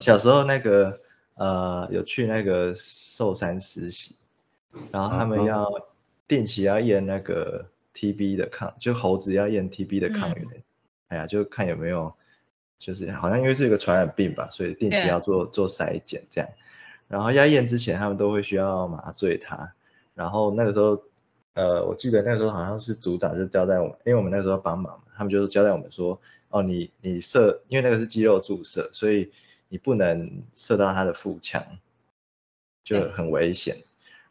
[0.00, 1.00] 小时候那个
[1.34, 4.14] 呃，有去那个寿山实习，
[4.92, 5.66] 然后他们要
[6.28, 10.46] 定期要验那个 TB 的抗，就猴子要验 TB 的抗原，
[11.08, 12.12] 哎呀，就看有没有，
[12.76, 16.50] 就是好像因为是一个传染病吧，所以定期要做做筛检这样。
[17.08, 19.72] 然后要验之前，他们都会需要麻醉他。
[20.14, 21.02] 然后那个时候，
[21.54, 29.30] 呃，我记得那时候好像是组长就交代我们，因为我们那时候帮忙嘛，他们就交代我们说，哦，你你射，因为那个是肌肉注射，所以。
[29.70, 31.60] 你不能射到它的腹腔，
[32.84, 33.76] 就很危险。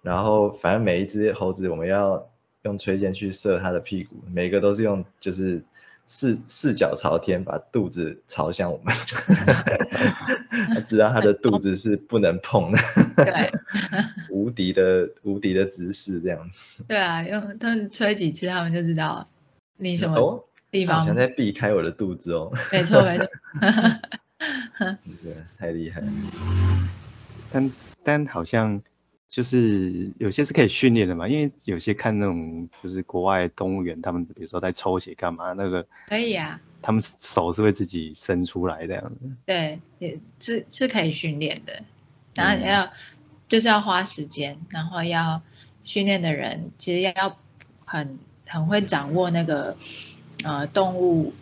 [0.01, 2.25] 然后反正每一只猴子，我们要
[2.61, 5.61] 用吹箭去射它的屁股，每个都是用就是
[6.05, 8.93] 四四脚朝天，把肚子朝向我们，
[10.85, 12.77] 知道他的肚子是不能碰的。
[13.15, 13.51] 对，
[14.29, 16.83] 无敌的无敌的姿势这样子。
[16.87, 19.27] 对啊，用他们吹几次，他们就知道
[19.77, 20.99] 你什么地方。
[20.99, 22.51] 好像在避开我的肚子哦。
[22.71, 23.27] 没错，没错。
[25.23, 26.07] 对，太厉害了。
[27.51, 27.71] 但
[28.03, 28.81] 但好像
[29.33, 39.31] 就是有些是可以训练的嘛，因为有些看那种就是国外动物园，他们比如说在抽血干嘛，那个可以啊，他们手是会自己伸出来这样子。
[39.43, 41.81] 对，也是是可以训练的，
[42.35, 42.87] 然后要
[43.47, 45.41] 就是要花时间，然后要
[45.83, 47.35] 训练的人其实要
[47.85, 49.75] 很很会掌握那个
[50.43, 51.33] 呃动物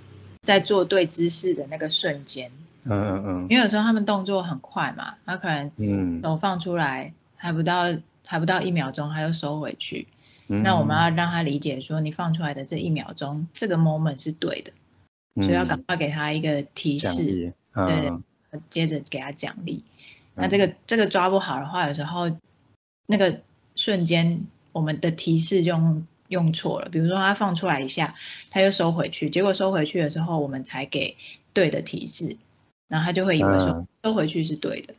[0.44, 2.50] 在做对姿势的那个瞬间。
[2.86, 6.22] 嗯嗯嗯，因为有时候他们动作很快嘛，他可能嗯。
[6.24, 7.86] 手放出来还不到
[8.28, 10.08] 还不到一秒钟，他又收回去。
[10.46, 14.72] 那我们要让他理解说，你放出来的这一秒钟，这个 moment 是对的，
[15.36, 18.12] 所以要赶快给他一个提示，对，
[18.70, 19.84] 接着给他奖励。
[20.36, 22.30] 那这个这个抓不好的话，有时候
[23.08, 23.42] 那个
[23.76, 26.90] 瞬间我们的提示就用用错了。
[26.90, 28.14] 比如说他放出来一下，
[28.52, 31.16] 他又收回去，结果收回去的时候，我们才给
[31.54, 32.38] 对的提示。
[32.90, 34.94] 然后他就会以为说收回去是对的，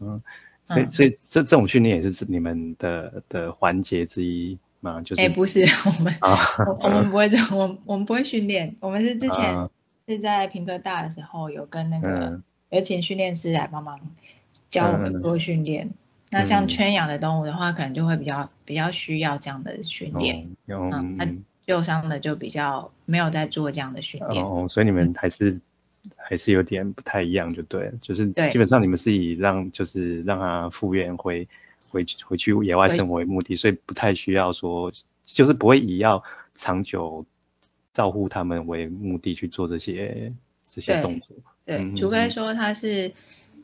[0.00, 0.22] 嗯，
[0.70, 5.00] 所以所以这这种训练也是你们的的环节之一吗？
[5.02, 6.14] 就是哎，不是 我们
[6.82, 9.68] 我们不会 我我们不会训练，我们是之前
[10.06, 13.98] 是在平科大的时候有跟那个有请训练师来帮忙
[14.70, 15.90] 教我们做训练。
[16.30, 21.26] 那像圈养的动物的话，可能就会比较比较需要这样的训练，嗯，那
[21.66, 24.44] 受伤的就比较没有在做这样的训练。
[24.44, 25.60] 哦，所以你们还是。
[26.16, 31.46] 还是有点不太一样，就对，就是基本上你们是以让就是让他复原回
[31.90, 34.90] 回回去野外生活为目的，所以不太需要说，
[35.26, 36.22] 就是不会以要
[36.54, 37.24] 长久
[37.92, 40.32] 照顾他们为目的去做这些
[40.64, 41.36] 这些动作。
[41.66, 43.12] 对，除非说他是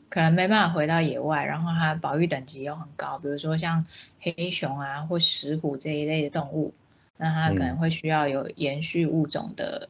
[0.09, 3.83] 可能没办法回到野外，然后他保育等级又很高，比如说像
[4.19, 6.73] 黑熊啊或石虎这一类的动物，
[7.17, 9.89] 那他可能会需要有延续物种的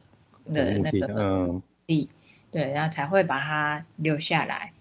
[0.52, 2.08] 的那个力。
[2.50, 4.72] 对，然后才会把它留下来。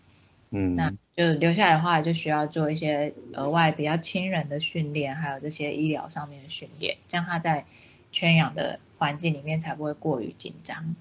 [0.52, 7.66] 嗯，那就留下来的话，就需要做一些额外比较亲人的训练，还有这些医疗上面的训练，这样它在
[8.14, 10.96] 圈养的环境里面才不会过于紧张。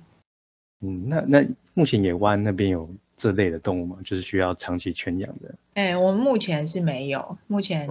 [0.81, 3.99] 嗯，那那目前野湾那边有这类的动物吗？
[4.05, 5.55] 就是需要长期圈养的？
[5.75, 7.87] 哎，我们目前是没有，目前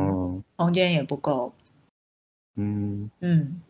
[0.57, 1.53] 空间也不够。
[2.57, 3.62] 嗯嗯。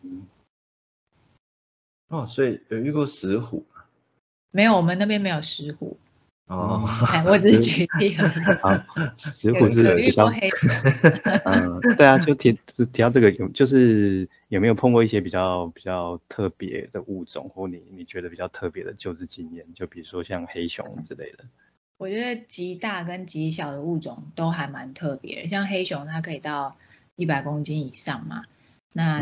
[2.08, 3.64] 哦，所以有遇过石虎。
[4.56, 5.98] 没有，我们那边没有石虎。
[6.48, 6.88] 哦，
[7.28, 8.46] 我只是举例而已。
[8.64, 10.50] 啊，石虎是比较黑。
[11.44, 12.58] 嗯，对啊，就提
[12.94, 19.66] 提到这个有，就是有没有碰过一些比较比较特别的物种，或你你觉得比较特别的救治经验？
[19.74, 21.44] 就比如说像黑熊之类的。
[21.98, 26.78] 我觉得极大跟极小的物种都还蛮特别，像黑熊它可以到
[27.18, 28.44] 一百公斤以上嘛。
[28.94, 29.20] 那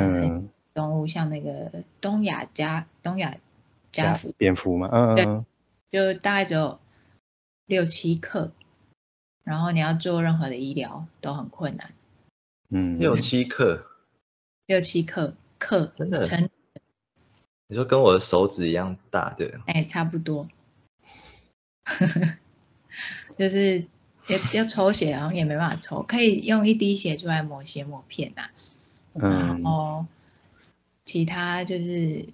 [0.76, 3.36] 动物像那个东亚加东亚。
[3.94, 4.90] 加蝙蝠嘛？
[4.92, 5.46] 嗯，
[5.90, 6.80] 对，就大概只有
[7.68, 8.52] 六七克，
[9.44, 11.94] 然后你要做任何的医疗都很困难。
[12.70, 13.86] 嗯，六七克，
[14.66, 16.28] 六七克克，真的？
[17.68, 19.62] 你说跟我的手指一样大的？
[19.68, 20.48] 哎，差不多。
[23.38, 23.86] 就是
[24.28, 28.50] 要要抽血，然后也没办法抽，可以用一滴血出来抹血抹片呐。
[29.14, 30.06] 嗯，然后
[31.06, 32.26] 其他就是。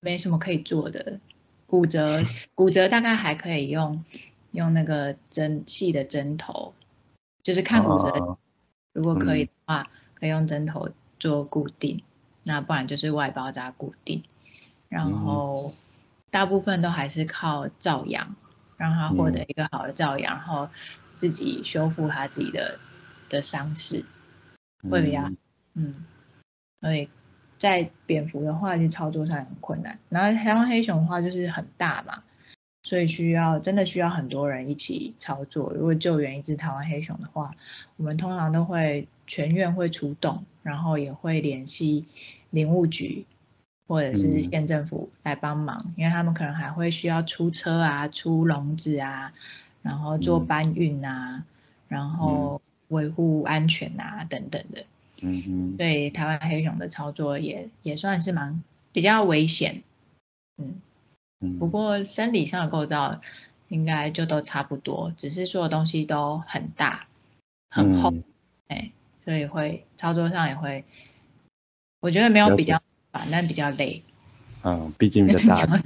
[0.00, 1.20] 没什么可以做的，
[1.66, 2.22] 骨折
[2.54, 4.04] 骨折大概还可以用
[4.52, 6.74] 用那个针细的针头，
[7.42, 8.38] 就是看骨折，
[8.92, 10.88] 如果可以的话，可以用针头
[11.18, 12.02] 做固定，
[12.42, 14.22] 那不然就是外包扎固定，
[14.88, 15.72] 然后
[16.30, 18.34] 大部分都还是靠照养，
[18.76, 20.68] 让他获得一个好的照养，然后
[21.14, 22.78] 自己修复他自己的
[23.28, 24.04] 的伤势，
[24.90, 25.30] 会比较
[25.74, 26.06] 嗯，
[26.80, 27.08] 所以
[27.58, 29.98] 在蝙蝠的话，其实操作上很困难。
[30.08, 32.22] 然后台湾黑熊的话就是很大嘛，
[32.82, 35.72] 所以需要真的需要很多人一起操作。
[35.74, 37.54] 如果救援一只台湾黑熊的话，
[37.96, 42.06] 我们通常都会全院会出动，然后也会联系
[42.50, 43.26] 林务局。
[43.88, 49.32] 或者是县政府来帮忙，因为他们可能还会需要出车啊、出笼子啊，
[49.80, 51.44] 然后做搬运啊，
[51.86, 54.84] 然后维护安全啊等等的。
[55.22, 55.76] 嗯哼。
[55.76, 59.82] 对台湾黑熊的操作也也算是蛮比较危险。
[60.58, 60.80] 嗯
[61.40, 61.58] 嗯。
[61.58, 63.20] 不过生理上的构造
[63.68, 67.06] 应该就都差不多，只是所有东西都很大
[67.70, 68.14] 很厚，
[68.68, 68.90] 哎，
[69.24, 70.84] 所以会操作上也会，
[72.00, 72.80] 我觉得没有比较。
[73.30, 74.02] 但比较累，
[74.62, 75.82] 嗯，毕竟 比较大，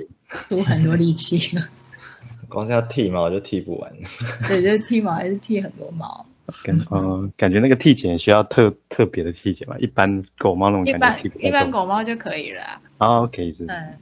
[0.49, 1.57] 出很多力气，
[2.51, 3.93] 光是要剃毛就剃不完。
[4.49, 6.27] 对，就是剃毛还是剃很多毛。
[6.65, 12.81] 跟嗯，感觉那个剃剪需要特特别的剃剪吧，一般狗猫那种感觉一般狗猫就可以了。
[12.99, 13.67] 啊，可以是。
[13.67, 13.99] 嗯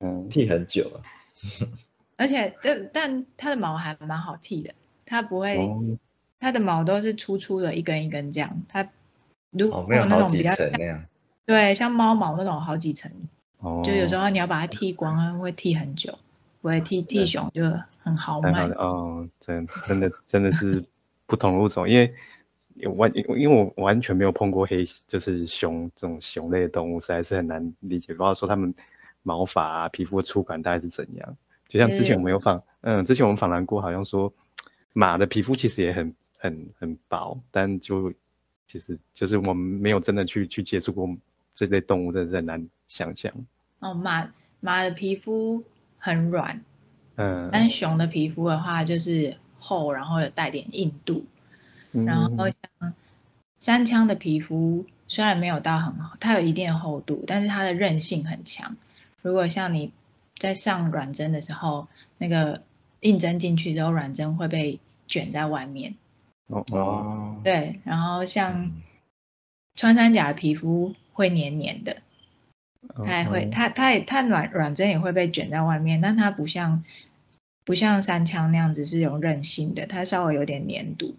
[0.00, 1.02] 嗯，剃很久了。
[2.16, 4.72] 而且，但但它的毛还蛮好剃的，
[5.04, 5.58] 它不会，
[6.40, 8.62] 它的毛都是粗粗的，一根一根这样。
[8.68, 8.88] 它
[9.50, 11.04] 如果那种比较那样。
[11.46, 13.10] 对，像猫毛那种好几层，
[13.58, 16.18] 哦就有时候你要把它剃光，会剃很久。
[16.60, 17.62] 不会剃剃熊就
[18.02, 18.66] 很豪迈。
[18.70, 20.84] 哦，真真的真的是
[21.28, 22.12] 不同物种，因为
[22.96, 28.08] 完因为我完全没有碰过黑，就是熊这种熊类的动物，实在是很难理解。
[28.08, 28.74] 不知道说它们
[29.22, 31.36] 毛发啊、皮肤的触感大概是怎样。
[31.68, 34.32] 就像之前我们有访，嗯，之前我们访谈过，好像说
[34.92, 38.12] 马的皮肤其实也很很很薄，但就
[38.66, 41.08] 其实就是我们没有真的去去接触过。
[41.54, 43.32] 这类动物真的很难想象
[43.80, 43.92] 哦。
[43.92, 45.64] 马马的皮肤
[45.98, 46.62] 很软，
[47.16, 51.24] 嗯，但熊的皮肤的话就是厚，然后有带点硬度。
[51.92, 52.94] 然后像
[53.58, 58.76] 山枪的皮肤虽然没有到很好，它有一定的厚度，但是它的韧性很强。
[59.22, 59.92] 如果像你
[60.38, 61.88] 在上软针的时候，
[62.18, 62.62] 那个
[63.00, 65.94] 硬针进去之后，软针会被卷在外面。
[66.46, 67.80] 哦哦，对。
[67.84, 68.70] 然后像
[69.74, 70.94] 穿山甲的皮肤。
[71.18, 71.96] 会黏黏的，
[73.04, 76.84] 它也会，它它也它软软针也会被卷在外面，但它不像
[77.68, 81.14] 不像三枪那样子是有韧性的，它稍微有点粘度，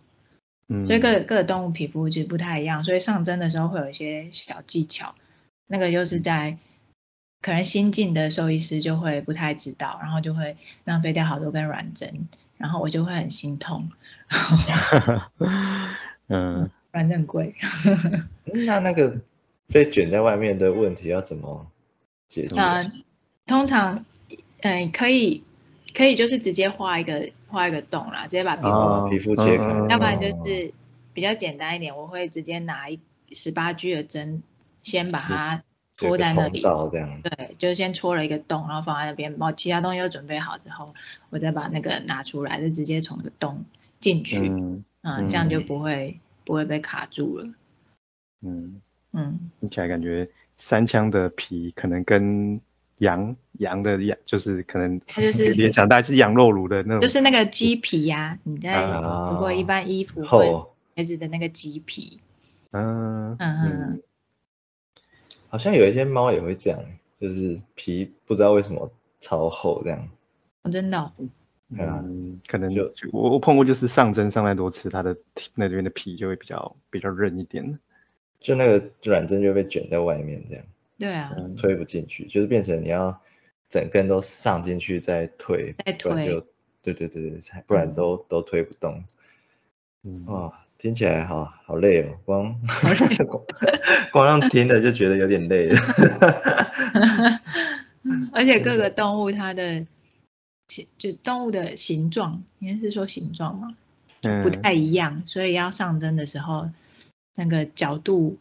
[0.68, 5.14] 嗯，所以各各动物皮肤其实不太一样，所以上针的时候会有一些小技巧，
[5.68, 6.58] 那个就是在
[7.40, 13.92] 可能新进的兽医师就会不太知道，然后就会浪费掉好多根软针，然后我就会很心痛，
[16.30, 17.54] 嗯， 软针贵，
[18.66, 19.22] 那那个。
[19.72, 21.68] 被卷在外面的问题要怎么
[22.28, 22.56] 解决？
[23.46, 24.04] 通常，
[24.62, 25.44] 嗯，可以，
[25.94, 29.66] 可以就是直接画一个画一个洞啦，直接把皮肤皮肤切开。
[29.90, 30.74] 要不然就是
[31.14, 33.00] 比较简单一点，我会直接拿一
[33.32, 34.42] 十八 G 的针，
[34.84, 35.64] 先把它
[35.98, 36.62] 戳在那里。
[36.62, 37.22] 这样。
[37.22, 40.94] 对，就是先戳了一个洞，然后放在那边，把其他东西都准备好之后，
[41.30, 43.64] 我再把那个拿出来，就直接从个洞
[44.00, 44.50] 进去。
[44.50, 44.84] 嗯。
[45.30, 47.48] 这样就不会不会被卡住了。
[48.42, 48.82] 嗯。
[49.12, 52.62] 嗯，听起来感觉三枪的皮可能跟
[53.00, 58.38] 羊羊的羊就是可能它就是联想大概是羊肉炉的那种，就是那个鸡皮呀。
[58.44, 58.82] 你在
[59.32, 60.54] 如果一般衣服会
[60.96, 62.20] 孩子的那个鸡皮，
[62.72, 64.02] 嗯嗯嗯，
[65.50, 66.80] 好像有一些猫也会这样，
[67.20, 70.10] 就是皮不知道为什么超厚这样。
[70.64, 71.12] 哦，真的？
[71.72, 75.16] 嗯，可能就我我碰过，就是上针上太多次，它的
[75.54, 77.80] 那边的皮就会比较比较韧一点。
[78.40, 80.66] 就那个软针就被卷在外面，这样。
[81.00, 81.34] 对啊。
[81.58, 83.20] 推不进去，就是变成你要
[83.70, 86.46] 整根都上进去再推，再推就，
[86.84, 89.04] 对对对对，不然都都推不动。
[90.28, 92.56] 哦，听起来好好累哦，光
[94.12, 95.80] 光让听的就觉得有点累了。
[98.34, 99.86] 而且各个动物它的
[100.68, 103.76] 形，就动物的形状，应该是说形状嘛，
[104.44, 106.70] 不太一样，所以要上针的时候。
[107.36, 108.38] 那个角度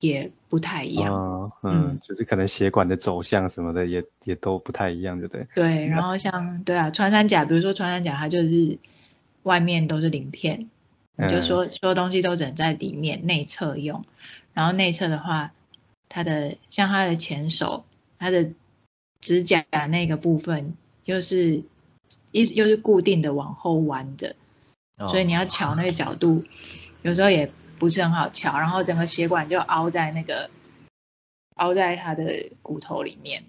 [0.00, 5.46] 也不太一样，嗯，就是可能血管的走向什么的也也都不太一样，对不对？
[5.54, 8.78] 对，然后像对啊，穿山甲，比如说穿山甲，它就是
[9.42, 10.70] 外面都是鳞片，
[11.16, 14.04] 你就说所有东西都整在里面内侧用，
[14.54, 15.52] 然后内侧的话，
[16.08, 17.84] 它的像它的前手，
[18.20, 18.50] 它的
[19.20, 20.74] 指甲那个部分
[21.04, 21.64] 又是
[22.30, 24.36] 一又是固定的往后弯的，
[24.96, 26.44] 所以你要瞧那个角度，
[27.02, 27.50] 有时候也。
[27.78, 30.50] 不是很好瞧，然后整个血管就凹在那个
[31.56, 33.42] 凹在他的骨头里面。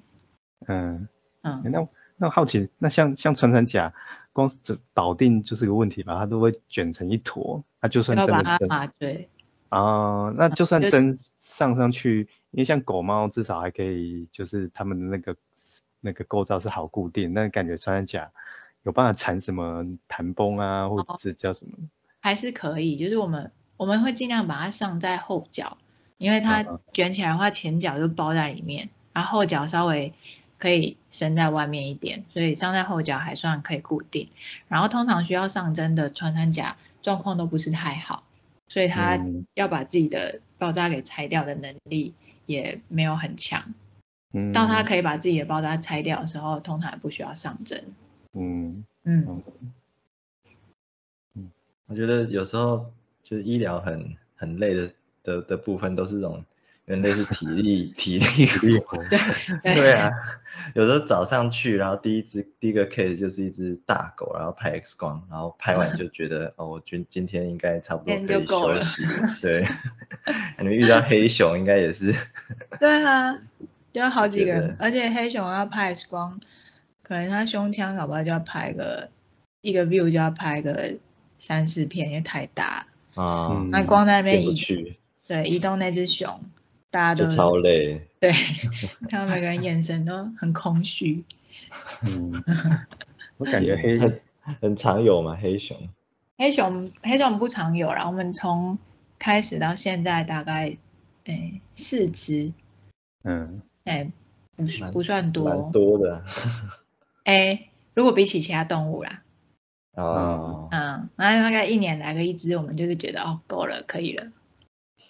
[0.67, 1.07] 嗯。
[1.41, 3.93] 嗯，那那好奇，那像像穿山甲，
[4.33, 8.67] 光这保定就是个问题吧，它都会卷成一坨，它就算真的针，
[9.00, 9.29] 对
[9.69, 15.33] 啊，那就算针上上去，因为像狗猫至少还可以，就是它们的那个
[16.01, 18.29] 那个构造是好固定，但感觉穿山甲
[18.83, 21.77] 有办法缠什么弹绷啊，或者叫什么？
[22.19, 25.77] 还是可以，就是我们我们会尽量把它上在后脚，
[26.17, 30.13] 因为它卷起来的话，前脚就包在里面，然后后脚稍微。
[30.59, 34.27] 可以伸在外面一点，所以上在后脚还算可以固定。
[34.67, 38.24] 然后通常需要上针的穿山甲状况都不是太好，
[38.67, 39.17] 所以他
[39.53, 42.13] 要把自己的包扎给拆掉的能力
[42.45, 43.74] 也没有很强。
[44.33, 47.81] 嗯，到他可以把自己的包扎拆掉的时候，通常不需要上针。
[48.33, 49.41] 嗯嗯
[51.36, 51.51] 嗯，
[51.86, 52.91] 我觉得有时候
[53.29, 54.89] 就是医疗很很累的
[55.21, 56.43] 的的部分都是这种。
[56.86, 60.09] 人类是体力 体力活，对对啊，
[60.74, 69.03] 有时候早上去，然后第一只第一个 case 就是一只大狗，然后拍 X 光，然后拍完就觉得哦，我今今天应该差不多可以休息。
[69.39, 69.67] 对，
[70.57, 72.12] 你们遇到黑熊应该也是。
[72.79, 73.38] 对啊，
[73.93, 76.39] 就好几个人，而且黑熊要拍 X 光，
[77.03, 79.12] 可能它胸腔搞不好就要拍个
[79.62, 80.95] 一个 view 就要拍个
[81.38, 82.88] 三四片，因为太大
[83.19, 83.67] 啊。
[83.71, 84.97] 那光在那边移去，
[85.27, 86.39] 对，移动那只熊。
[86.91, 88.31] 大家都超累，对，
[89.07, 91.23] 看到每个人眼神都很空虚。
[92.01, 92.33] 嗯，
[93.38, 93.99] 我感觉黑
[94.59, 95.77] 很常有嘛，黑熊。
[96.39, 98.75] 黑熊黑熊不常有啦，我们从
[99.19, 100.75] 开始到现在大概
[101.25, 102.51] 诶四只。
[103.23, 104.11] 嗯，哎，
[104.55, 106.23] 不不算多，蛮多的。
[107.25, 109.21] 哎，如果比起其他动物啦。
[110.01, 110.68] 哦。
[110.72, 114.27] 嗯，然后大概一年来个一只，我们就是觉得哦够了，可以了。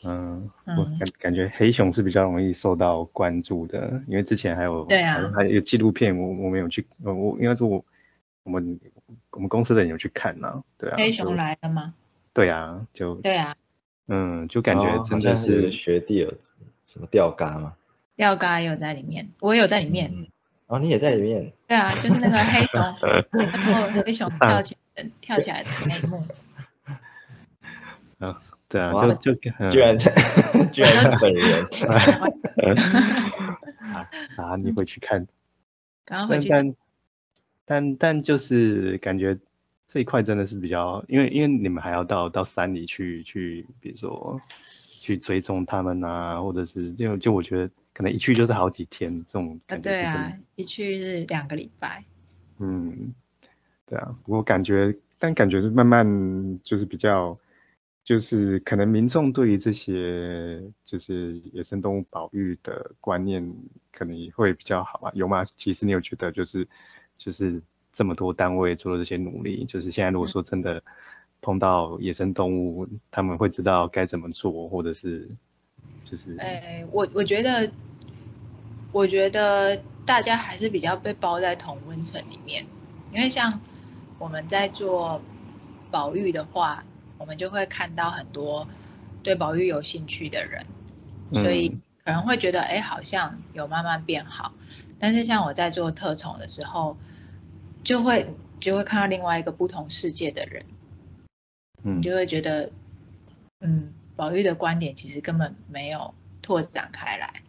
[0.03, 7.84] 嗯，我感感觉黑熊是比较容易受到关注的，因为之前还有对啊，还有纪录片，我我没有去，我我应该说我
[8.43, 8.79] 我们
[9.31, 10.96] 我们公司的人有去看呢，对啊。
[10.98, 11.93] 黑熊来了吗？
[12.34, 13.53] 对啊，就对啊，
[14.08, 16.34] 嗯，就感觉真的是学弟有
[16.88, 17.74] 什么钓竿吗？
[18.15, 20.10] 钓竿有在里面，我有在里面。
[20.69, 21.51] 哦，你也在里面？
[21.67, 22.79] 对啊，就是那个黑熊，
[23.31, 24.77] 然后黑熊跳起
[25.19, 26.23] 跳起来的那一幕。
[28.19, 28.41] 啊。
[28.69, 29.33] 对啊，就就
[29.71, 29.97] 居然
[30.71, 31.65] 居然是本人
[33.81, 34.07] 啊
[34.38, 34.55] 啊！
[34.57, 35.25] 你回去看，
[36.05, 36.75] 赶快回去，但
[37.65, 39.35] 但但就是感觉
[39.88, 44.39] 这一块真的是比较，因为因为你们还要到到山里去去，比如说
[45.09, 52.03] 去追踪他们啊，或者是就就我觉得可能一去就是好几天这种啊，对啊，一去是两个礼拜。
[52.59, 53.13] 嗯，
[53.85, 56.05] 对啊，我感觉但感觉是慢慢
[56.63, 57.37] 就是比较。
[58.01, 63.47] 就是可能民众对于这些就是野生动物保育的观念
[63.91, 65.45] 可能也会比较好啊，有吗？
[65.55, 66.67] 其实你有觉得就是
[67.19, 67.61] 就是
[67.93, 70.81] 这么多单位做了这些努力，就是现在如果说真的
[71.41, 75.29] 碰到野生动物，他们会知道该怎么做，或者是
[76.05, 76.36] 就是……
[76.38, 77.72] 哎，我我觉得
[78.91, 82.65] 我觉得大家还是比较被包在同温层里面，
[83.13, 83.60] 因为像
[84.17, 85.22] 我们在做
[85.91, 86.84] 保育的话。
[87.19, 88.65] 我们就会看到很多
[89.22, 90.65] 对保育有兴趣的人，
[91.34, 91.67] 所以
[92.05, 94.53] 可能会觉得，哎，好像有慢慢变好。
[94.98, 96.96] 但是像我在做特宠的时候，
[97.84, 100.63] 就会就会看到另外一个不同世界的人，
[101.83, 102.71] 嗯，就会觉得，
[103.59, 107.41] 嗯，宝玉的观点其实根本没有拓展开来，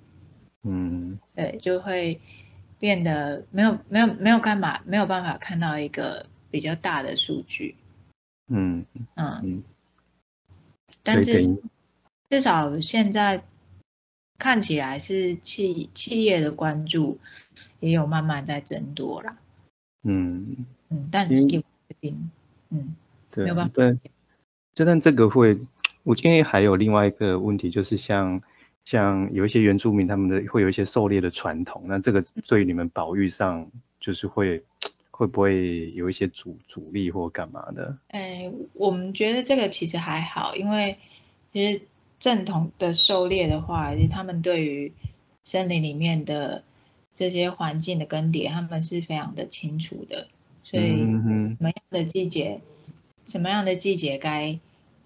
[0.63, 2.21] 嗯，对，就会
[2.79, 7.77] 变得没有没有没有干嘛没有办法看到一个比较大的数据。
[8.49, 8.85] 嗯
[9.17, 9.63] 嗯，
[11.03, 11.59] 但是
[12.29, 13.45] 至少现在
[14.39, 17.19] 看起来是企企业的关注
[17.79, 19.37] 也有慢慢在增多了。
[20.03, 22.31] 嗯嗯，但是也不一定。
[22.71, 22.97] 嗯，
[23.37, 23.73] 没有办法。
[23.75, 23.99] 对，
[24.81, 25.59] 就但这个会，
[26.05, 28.41] 我因为还有另外一个问题，就是像
[28.87, 33.71] 像有一些原住民他们的会有一些狩猎的传统，那这个对你们保育上
[34.01, 34.63] 就是会。
[35.11, 37.95] 会不会有一些阻阻力或干嘛的？
[38.09, 40.97] 哎，我们觉得这个其实还好，因为
[41.53, 41.83] 其实
[42.19, 44.91] 正统的狩猎的话，其实他们对于
[45.45, 46.65] 森林里面的
[47.15, 50.27] 这些环境的更迭，他们是非常的清楚的。
[50.65, 52.59] 所以什么样的季节，
[53.27, 54.59] 什么样的季节该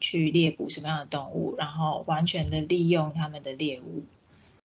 [0.04, 4.04] 去猎捕什么样的动物，然后完全的利用他们的猎物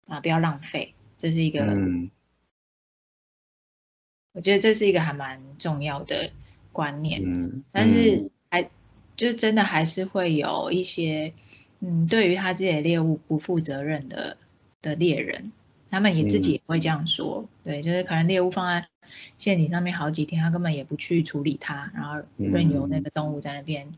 [0.08, 1.78] 啊，不要浪费，这是一个。
[4.32, 6.30] 我觉得这是一个还蛮重要的
[6.72, 8.68] 观念，嗯，但是还
[9.16, 11.32] 就真的还是会有一些，
[11.80, 14.36] 嗯，对于他自己的猎物不负责任的
[14.82, 15.52] 的猎人，
[15.90, 18.88] 他们也自己也会这样说，对，就是可能猎物放在
[19.36, 23.92] 陷阱上面好几天，他根本也不去处理它，然后任由那个动物在那边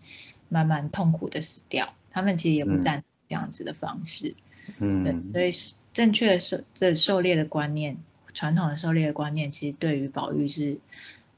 [0.53, 1.95] 慢慢痛苦的死掉。
[2.11, 4.37] 他们其实也不赞成这样子的方式。
[4.79, 7.97] 嗯，对所以正确的狩这狩猎的观念，
[8.35, 10.79] 传统的狩猎的观念，其实对于保育是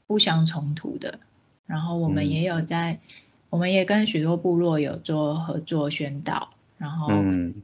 [0.05, 1.19] 不相冲突的。
[1.65, 2.99] 然后我们也有在，
[3.49, 6.49] 我们也跟许多部落有做合作宣导。
[6.77, 7.55] 然后，嗯，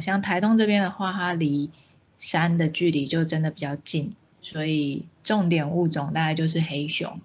[0.00, 1.70] 像台东这边的话，它离
[2.18, 7.20] 山的距离就真的比较近，所以重点物种大概就是黑熊，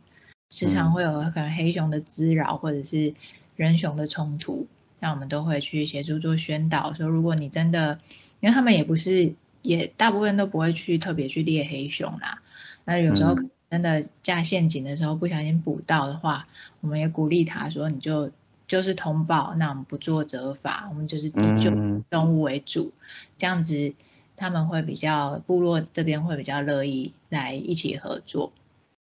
[0.50, 3.14] 时常会有可能黑熊的滋扰或者是
[3.56, 4.68] 人熊的冲突，
[5.00, 8.00] 那我们都会去协助做宣导，说如果你真的，
[8.40, 12.42] 因为他们也不是，也大部分都不会去特别去猎黑熊啦，
[12.84, 13.36] 那有时候。
[13.68, 16.48] 真的架陷阱的时候不小心捕到的话，
[16.82, 18.32] 我们也鼓励他说：“你就
[18.68, 21.72] 就是通报，那我们不做责罚，我们就是以救
[22.10, 22.94] 动物为主，
[23.38, 23.96] 这样子
[24.38, 28.54] 他们会比较部落这边会比较乐意来一起合作。”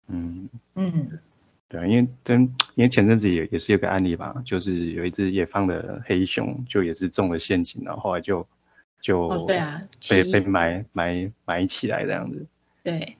[0.06, 1.18] 嗯嗯，
[1.70, 2.42] 对啊，因为跟
[2.74, 8.46] 因为前阵子也也是有个案例吧，就是有一只野放的黑熊，就也是中了陷阱，然后后来就
[9.00, 12.44] 就哦对啊，被被埋埋埋起来这样子。
[12.82, 13.16] 对。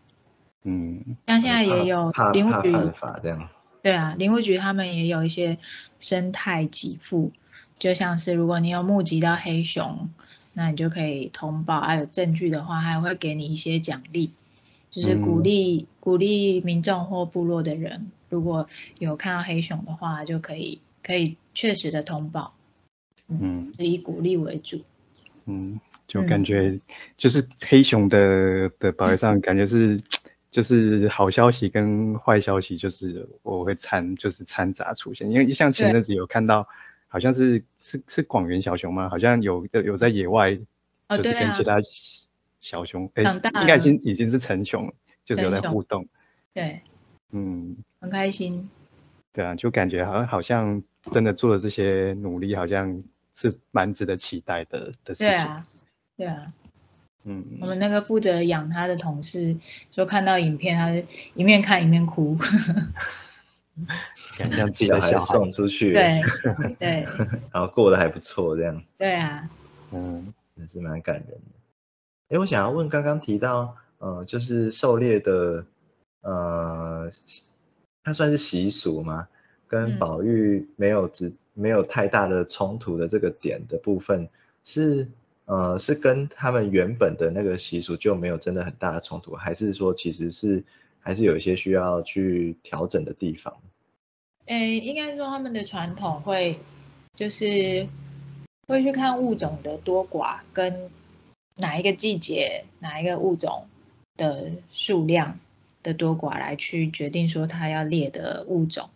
[0.63, 2.71] 嗯，像现在也有林务局
[3.23, 3.49] 这样，
[3.83, 5.57] 对啊，林务局他们也有一些
[6.01, 7.33] 生态给付，
[7.79, 10.11] 就像是如果你有募集到黑熊，
[10.53, 14.33] 那你就可以通报，还有证据的话，还会给你一些奖励，
[14.91, 18.67] 就是鼓励鼓励民众或部落的人，如果
[18.99, 22.55] 有看到黑熊的话，就可以可以确实的通报，
[23.29, 24.81] 嗯，以鼓励为主，
[25.45, 26.81] 嗯，就感觉
[27.19, 30.01] 就是黑熊的的保育上感觉是。
[30.53, 35.31] 就是好消息跟坏消息，就是我会掺，就是掺杂出现。
[35.31, 36.67] 因为像前阵子有看到，
[37.07, 39.09] 好像是是是广元小熊吗？
[39.09, 40.53] 好像有有在野外，
[41.09, 41.77] 就是跟其他
[42.61, 44.93] 小熊，哎，应该已经已经是成熊，
[45.25, 46.05] 就是有在互动。
[46.53, 46.81] 对，
[47.33, 48.69] 嗯，很开心。
[49.33, 50.83] 对啊，就感觉好像好像
[51.13, 53.03] 真的做了这些努力，好像
[53.35, 55.27] 是蛮值得期待的的事情。
[55.29, 55.67] 对啊，
[56.17, 56.47] 对啊。
[57.25, 59.55] 嗯，我们那个负责养他的同事
[59.93, 60.91] 说，看到影片，他
[61.35, 62.35] 一面看一面哭，
[64.39, 66.23] 感觉自己的小孩送出去，对
[66.79, 67.07] 对，
[67.53, 69.47] 然后过得还不错，这样，对啊，
[69.93, 71.37] 嗯，也是蛮感人的。
[72.31, 75.63] 哎，我想要问，刚刚提到，呃，就是狩猎的，
[76.23, 77.11] 呃，
[78.05, 79.29] 它算是习俗吗？
[79.67, 84.29] 跟宝玉没有只没有太大的冲突的这个点的部分
[84.65, 85.09] 是。
[85.47, 90.63] 呃，是跟他们原本的那个习俗就没有真的很大的冲突，还是说其实是
[91.01, 93.53] 还是有一些需要去调整的地方？
[94.47, 96.61] 诶，应该说他们的传统会
[97.17, 97.89] 就是
[98.69, 100.89] 会去看物种的多寡跟
[101.57, 103.67] 哪一个季节哪一个物种
[104.17, 105.37] 的数量
[105.83, 108.91] 的多寡来去决定说他要猎的物种，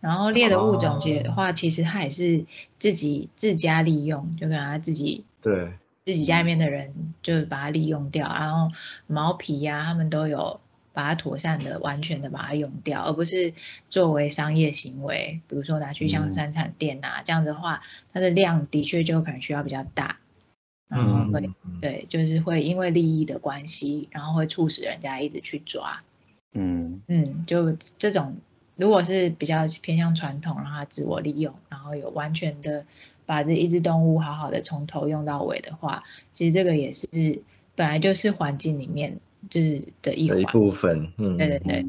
[0.00, 2.44] 然后猎的物种的话，其实他也是
[2.78, 5.72] 自己自家利用，就可能他自己对。
[6.04, 8.72] 自己家里面的人就把它利用掉，然后
[9.08, 10.60] 毛皮呀，他们都有
[10.92, 13.52] 把它妥善的、完全的把它用掉，而不是
[13.90, 20.20] 作为商业行为，比如说拿去像三产店啊这样的话，它的量的确就可能需要比较大，
[20.88, 26.04] 然后会对，就是会因为利益的关系，然后会促使人家一直去抓，
[26.56, 28.36] 嗯嗯，就这种
[28.76, 32.84] 如果是比较偏向传统，让它自我利用，然后有完全的。
[33.28, 37.08] 把这一只动物好好的从头用到尾的话，其实这个也是
[37.74, 39.18] 本来就是环境里面
[39.50, 41.12] 就是的一一部分。
[41.18, 41.86] 嗯，对对对，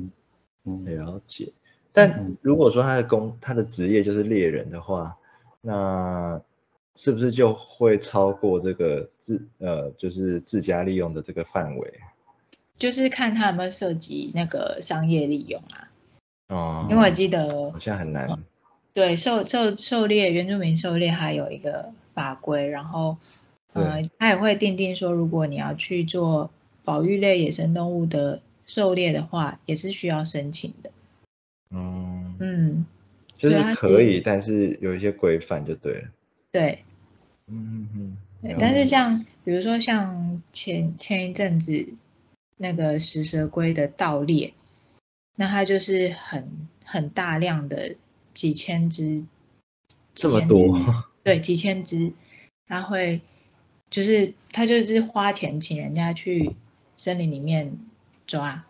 [0.65, 1.53] 嗯，了解。
[1.93, 5.15] 但如果说他的工他的职业就是猎人的话，
[5.61, 6.41] 那
[6.95, 11.93] 是不是就会超过这个自呃就是自家利用的这个范围？
[12.77, 15.89] 就是看他有没有涉及那个商业利用啊。
[16.49, 18.27] 哦，因为我记得好像很难。
[18.93, 23.15] 对，狩狩狩猎原住民狩猎还有一个法规，然后，
[23.73, 26.49] 呃，他也会定定说，如果你要去做
[26.83, 30.89] 保育类野生动物的狩猎的话，也是需要申请的。
[31.69, 32.85] 嗯嗯，
[33.37, 36.07] 就是可以，但是有一些规范就对了。
[36.51, 36.79] 对，
[37.47, 41.87] 嗯嗯对，但是像比如说像前前一阵子
[42.57, 44.53] 那个食蛇龟的盗猎，
[45.35, 47.95] 那它就是很很大量的。
[48.33, 49.23] 几千只，
[50.13, 50.77] 这么多？
[51.25, 52.13] 对，几千只，
[52.67, 53.19] 它会，
[53.89, 56.55] 就是它就是花钱请人家去
[56.95, 57.75] 森林里面
[58.27, 58.63] 抓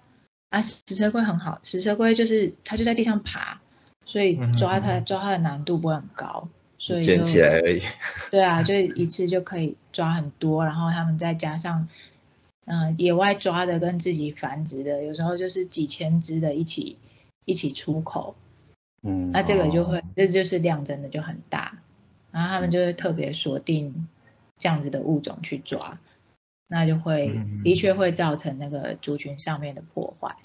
[0.51, 0.61] 啊。
[0.61, 3.59] 食蛇龟很好，食蛇龟就是它就在地上爬，
[4.05, 6.47] 所以抓它抓它的难度不会很高，
[6.79, 7.81] 所以捡起来而已。
[8.31, 11.85] 对啊，就一次就可以抓很多，然后他们再加上
[12.69, 16.97] 嗯，野外抓的跟自己繁殖的，有时候就是几千只的一起
[17.45, 18.35] 一起出口，
[19.03, 21.77] 嗯，那这个就会这就是量真的就很大，
[22.31, 24.07] 然后他们就会特别锁定
[24.59, 25.97] 这样子的物种去抓，
[26.67, 30.35] 那就会的确会造成那个族群上面的破坏。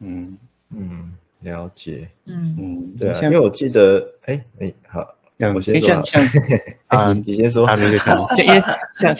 [0.00, 0.36] 嗯
[0.70, 2.08] 嗯，了解。
[2.24, 5.14] 嗯嗯，对啊，因为我记得，哎哎，好。
[5.54, 6.22] 我先像像
[6.88, 7.66] 啊， 你先说。
[7.66, 8.60] 他那个像， 因为
[8.98, 9.16] 像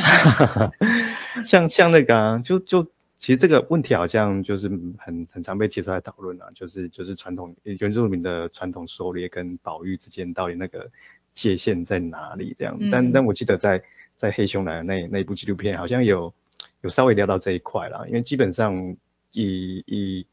[1.47, 2.85] 像像那个，啊就就
[3.19, 10.91] 其实这个问题好像就是很很常被提出来讨论啊，就是就是传统原住民的传统狩猎跟保育之间到底那个
[11.33, 12.79] 界限在哪里这样。
[12.91, 13.83] 但但我记得在
[14.17, 16.33] 在黑熊来那那部纪录片好像有
[16.81, 18.97] 有稍微聊到这一块啦，因为基本上
[19.33, 20.27] 以以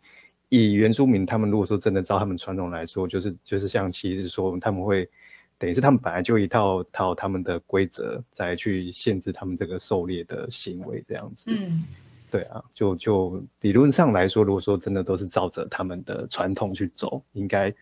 [0.49, 5.09] 以原住民他们如果说真的照他们传统来说，就是就是像其实说他们会。
[5.59, 11.45] 等于是他们本来就一套套他们的规则，再去限制他们这个狩猎的行为，这样子。
[11.47, 11.83] 嗯，
[12.29, 17.73] 对啊，就就理论上来说，如果说真的都是照着他们的传统去走，应该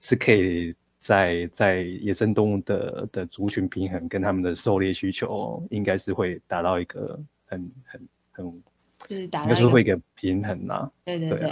[0.00, 8.62] 是可以在在野生动物的的族群平衡跟他们的狩猎需求，应该是会达到一个很很很，
[9.08, 10.88] 就是达到应该是会一个平衡呐。
[11.04, 11.50] 对对对，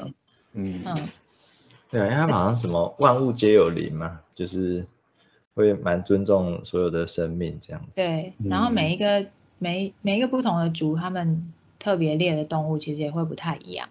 [0.53, 1.09] 嗯嗯，
[1.91, 4.87] 对啊，因为他们好像什么万物皆有灵嘛，就是。
[5.55, 7.93] 会蛮尊重所有的生命这样子。
[7.95, 9.27] 对，然后每一个
[9.59, 13.89] 每每一个不同的族，他们特别猎的动物其实也会不太一样。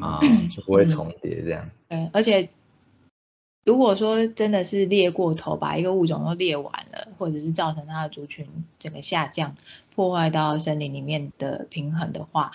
[0.00, 0.20] 啊，
[0.54, 1.70] 就不会重叠这样。
[1.88, 2.48] 对，而且
[3.64, 8.46] 如果说真的是猎过头，把一个物种都猎完了，或者是造成它的族群
[8.78, 9.56] 整个下降，
[9.94, 12.52] 破坏到森林里面的平衡的话，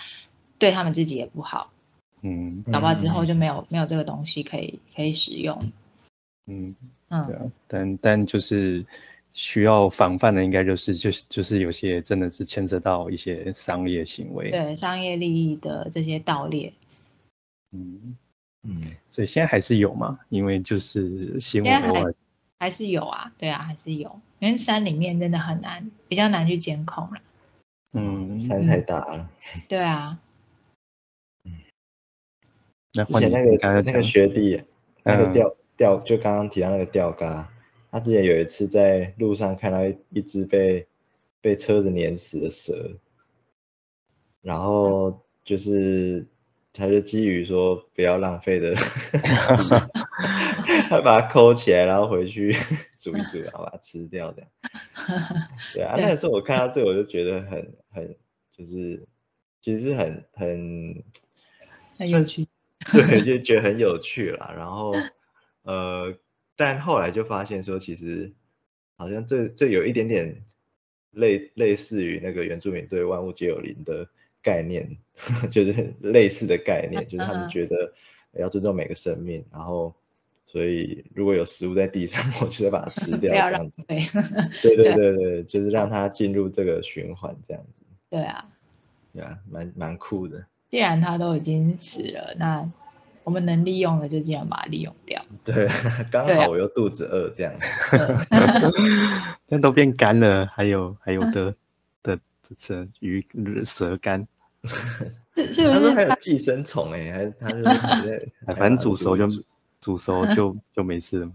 [0.60, 1.71] 对他们自己也不好。
[2.21, 5.71] 嗯，搞不好之后就没有没有这个东西可以可以使用。
[6.45, 6.75] 嗯。
[7.28, 8.86] 对啊，但但就是
[9.34, 16.71] 需要防范的，应该就是就是就是有些真的是牵涉到一些商业行为，对商业利益的这些盗猎，
[17.74, 18.15] 嗯
[18.63, 22.13] 嗯，所以现在还是有嘛，因为就是新闻还
[22.60, 27.21] 还是有啊，对啊，还是有，因为山里面真的很难，比较难去监控了，
[27.91, 29.30] 嗯，山太大了，
[29.67, 30.17] 对啊，
[31.43, 31.52] 嗯，
[32.93, 34.62] 那之前那个那个学弟
[35.04, 35.54] 那个钓。
[35.82, 37.44] 钓就刚刚提到那个钓竿，
[37.89, 39.80] 他之前有一次在路上看到
[40.12, 40.86] 一只被
[41.41, 43.00] 被车子碾死的蛇，
[44.44, 46.24] 然后就是
[46.72, 48.76] 他就基于说不要浪费的，
[50.88, 52.56] 他把它抠起来，然后回去
[53.00, 54.46] 煮一煮，然后把它吃掉的。
[55.74, 58.15] 对啊，那个时候我看到这个，我就觉得很很
[58.56, 59.04] 就是
[59.63, 61.04] 其实很很
[61.98, 62.46] 很有趣，
[62.91, 64.94] 对，就觉得很有趣啦，然后。
[65.63, 66.13] 呃，
[66.56, 68.32] 但后来就发现说，其实
[68.97, 70.36] 好像这这有一点点
[71.12, 74.08] 类类似于那个原住民对万物皆有灵的
[74.41, 74.89] 概念，
[75.52, 77.93] 就是类似的概念，就是他们觉得
[78.34, 79.93] 要尊重每个生命，然后
[80.47, 83.84] 所以如果有食物在地上， 我就得把它吃 掉，这样子。
[83.88, 87.86] 对对对对，就是让它进入这个循环，这样子。
[88.10, 88.50] 对啊，
[89.13, 90.45] 对啊，蛮蛮酷的。
[90.69, 92.71] 既然它都已经死了，那。
[93.23, 95.23] 我们能利用的就尽量把它利用掉。
[95.43, 95.67] 对，
[96.12, 97.53] 刚好我又肚子饿这样。
[99.47, 101.55] 那都变干了，还有还有的
[102.01, 102.19] 的
[102.57, 103.25] 这鱼
[103.63, 104.27] 蛇干。
[105.36, 107.31] 是是不是还有寄生虫哎？
[107.39, 108.31] 还是它是？
[108.47, 109.25] 反正煮熟就
[109.79, 111.31] 煮熟就 就没事了。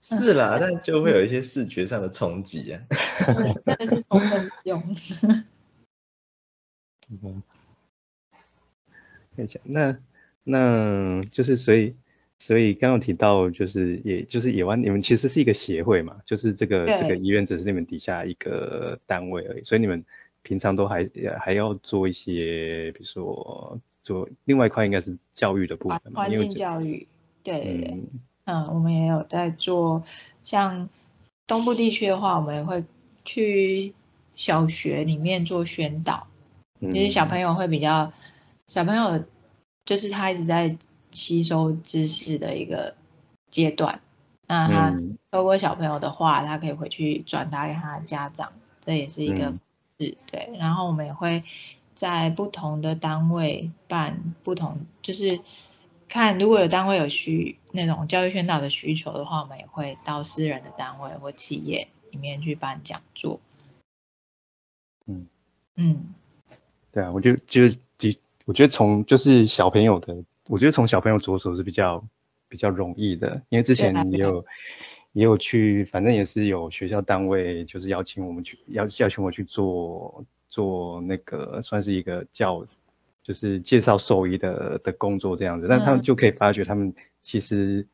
[0.00, 2.80] 是啦，但就会有一些视觉上的冲击啊。
[3.64, 4.82] 真的是充分用。
[7.22, 7.42] 嗯，
[9.36, 9.96] 看一下那。
[10.44, 11.94] 那就是，所以，
[12.38, 20.04] 所以刚刚提到，就是也就是野湾，你们其实是一个协会嘛，就是这个这个医院只是你们底下一个单位而已，所以你们
[20.42, 21.08] 平常都还
[21.40, 27.08] 还要做一些，比如说做另外一块应该是教育的部分嘛，环境教育，
[27.42, 28.02] 对对对，
[28.44, 30.04] 嗯，我们也有在做，
[30.42, 30.90] 像
[31.46, 32.84] 东部地区的话，我们会
[33.24, 33.94] 去
[34.36, 36.26] 小学里面做宣导，
[36.80, 38.12] 其实小朋友会比较
[38.66, 39.24] 小朋友。
[39.84, 40.76] 就是他一直在
[41.10, 42.94] 吸收知识的一个
[43.50, 44.00] 阶段，
[44.46, 44.98] 那他
[45.30, 48.52] 透过小朋友的话，他可以回去转达给他的家长，
[48.84, 49.52] 这也是一个
[49.98, 50.50] 是对。
[50.58, 51.44] 然后我们也会
[51.94, 55.38] 在不同的单位办不同，就是
[56.08, 63.38] 看如果有单位有需那种教育宣导的需求的话，我们也会到私人的单位或企业里面去办讲座。
[65.06, 65.26] 嗯
[65.76, 66.14] 嗯，
[66.90, 67.68] 对啊，我就就。
[68.44, 70.14] 我觉得从就是小朋友的，
[70.48, 72.04] 我觉得从小朋友着手是比较
[72.48, 74.44] 比较容易的，因为之前也有
[75.12, 82.66] 也有去，反正也是有学校单位就是邀请我们去邀邀请我去做做那个算是一个教
[83.22, 87.86] 就是介绍兽医的的工作这样子，但他们就可以发觉他们其实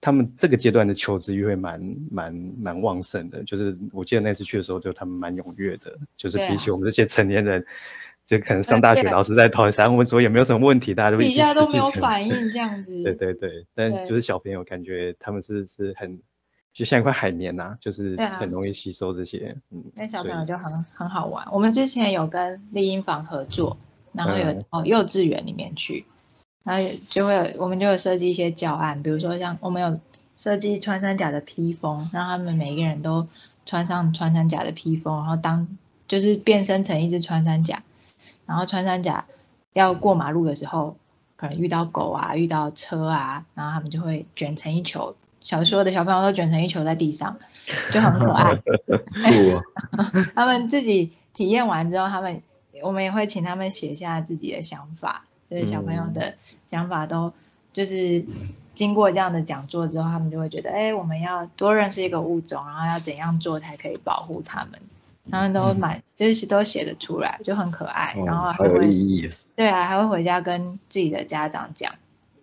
[0.00, 7.62] 他们这个阶段的求知欲会蛮蛮蛮旺盛的，就是我记得那次去的时候，就他们蛮踊跃的，就是比起我们这些成年人。
[8.26, 13.02] 就可能上大学，老师在讨论，我们说有没有什么问题，大家都底下都没有反应这样子。
[13.02, 16.18] 对对对，但就是小朋友感觉他们是是很，
[16.72, 19.54] 就像一块海绵呐，就是很容易吸收这些。
[19.70, 21.46] 嗯，那小朋友就很很好玩。
[21.52, 23.76] 我们之前有跟丽婴房合作，
[24.14, 26.06] 然后有哦幼稚园里面去，
[26.64, 30.00] 然后就会有我们就有设计一些教案，比如说像我们有
[30.38, 33.28] 设计穿山甲的披风，让他们每一个人都
[33.66, 35.68] 穿上穿山甲的披风，然后当
[36.08, 37.82] 就是变身成一只穿山甲。
[38.46, 39.24] 然后穿山甲
[39.72, 40.96] 要过马路的时候，
[41.36, 45.14] 可能遇到狗啊，遇到车啊，然后他们就会卷成一球。
[45.40, 47.36] 小时候的小朋友都卷成一球在地上，
[47.92, 48.58] 就很可爱。
[50.34, 52.42] 他们自己体验完之后，他们
[52.82, 56.34] 我们也会请他们写下自己的想法，就是小朋友的
[56.66, 57.30] 想法都
[57.74, 58.24] 就是
[58.74, 64.80] 经过这样的讲座之后，他们就会觉得，哎，我们要多认识一个物种，然后要怎样做才可以保护他们。
[65.30, 69.30] 他们都蛮就是都写得出来，就很可爱，然后还有意义。
[69.56, 71.94] 对啊，还会回家跟自己的家长讲。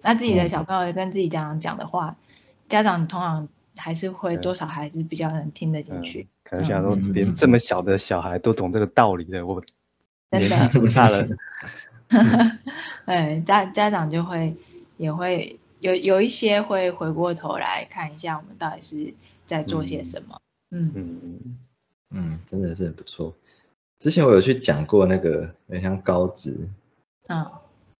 [0.01, 2.15] 那自己的小朋友跟自己家长讲的话，
[2.67, 6.27] 家长通常还是会多少还是比较能听得进去。
[6.43, 9.61] 可能想说，连这么小的小孩都懂这个道理的，我
[10.31, 11.27] 年纪这么大了。
[13.05, 14.55] 对，家家长就会
[14.97, 19.13] 也会有有一些会回过头来看一下，我们到底是
[19.45, 20.41] 在做些什么。
[20.71, 21.57] 嗯嗯嗯。
[22.11, 23.33] 嗯，真的是很不错。
[23.99, 26.57] 之前我有去讲过那个，很像高职，
[27.27, 27.45] 嗯，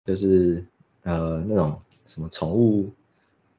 [0.06, 0.66] 就是
[1.04, 2.92] 呃那种什么宠物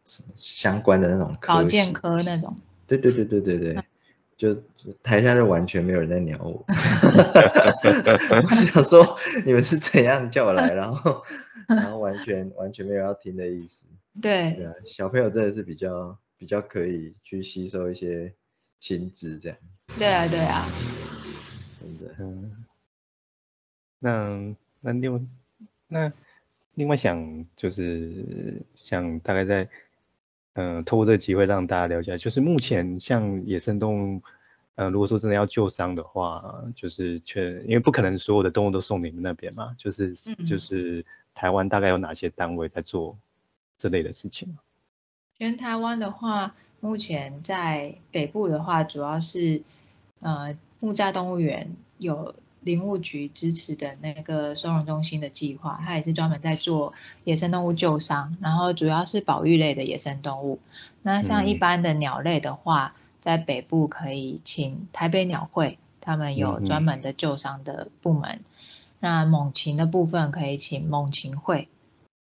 [0.05, 2.55] 什么相关的那种保健科那种。
[2.87, 3.83] 对对对对对对，
[4.37, 4.55] 就
[5.03, 6.65] 台下就完全没有人在鸟我。
[6.69, 11.23] 我想说你们是怎样叫我来，然后
[11.69, 13.87] 然后完全完全没有要听的意思。
[14.21, 18.35] 对，对啊，小朋友真的是比较比较可以去吸收一些
[18.81, 19.57] 新知这样。
[19.99, 20.67] 对啊，对啊，
[21.79, 22.15] 真的。
[22.19, 22.57] 嗯，
[23.99, 25.21] 那那另外
[25.89, 26.13] 那
[26.75, 29.69] 另外想就是想大概在
[30.55, 34.23] 嗯，透过这个机会让大家了解，就是目前像野生动物，
[34.77, 40.15] 嗯，如果说真的要救伤的话，就是却因为不可能所有的动物都送你们那边嘛，就是
[40.47, 43.17] 就是台湾大概有哪些单位在做
[43.79, 44.57] 这类的事情？
[45.39, 49.63] 全台湾的话，目前在北部的话，主要是。
[50.23, 60.61] 呃，木栅动物园有林务局支持的那个收容中心的计划，它也是专门在做野生动物救伤，然后主要是保育类的野生动物。
[61.03, 68.41] 那像一般的鸟类的话，在北部可以请台北鸟会，他们有专门的救伤的部门。
[69.01, 71.67] 那猛禽的部分可以请猛禽会，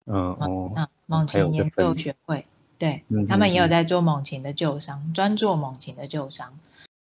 [0.08, 2.47] 嗯哦，那猛禽研究学会，
[2.79, 6.58] 对他们也有在做猛禽的救伤，专做猛禽的救伤。